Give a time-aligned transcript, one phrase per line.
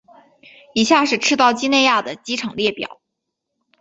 [0.73, 2.99] 以下是赤道畿内亚的机场列表。